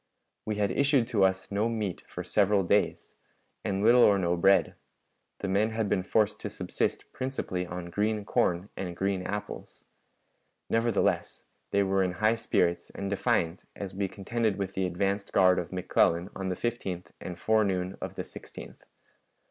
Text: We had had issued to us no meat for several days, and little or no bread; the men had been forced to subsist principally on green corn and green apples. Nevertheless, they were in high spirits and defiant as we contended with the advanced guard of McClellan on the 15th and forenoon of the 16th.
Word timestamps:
We 0.47 0.55
had 0.55 0.71
had 0.71 0.79
issued 0.79 1.05
to 1.09 1.23
us 1.23 1.51
no 1.51 1.69
meat 1.69 2.01
for 2.07 2.23
several 2.23 2.63
days, 2.63 3.19
and 3.63 3.83
little 3.83 4.01
or 4.01 4.17
no 4.17 4.35
bread; 4.35 4.73
the 5.41 5.47
men 5.47 5.69
had 5.69 5.87
been 5.89 6.01
forced 6.01 6.39
to 6.39 6.49
subsist 6.49 7.13
principally 7.13 7.67
on 7.67 7.91
green 7.91 8.25
corn 8.25 8.69
and 8.75 8.97
green 8.97 9.21
apples. 9.21 9.85
Nevertheless, 10.71 11.45
they 11.69 11.83
were 11.83 12.01
in 12.03 12.13
high 12.13 12.33
spirits 12.33 12.89
and 12.89 13.11
defiant 13.11 13.65
as 13.75 13.93
we 13.93 14.07
contended 14.07 14.55
with 14.57 14.73
the 14.73 14.87
advanced 14.87 15.31
guard 15.33 15.59
of 15.59 15.71
McClellan 15.71 16.31
on 16.35 16.49
the 16.49 16.55
15th 16.55 17.11
and 17.21 17.37
forenoon 17.37 17.95
of 18.01 18.15
the 18.15 18.23
16th. 18.23 18.79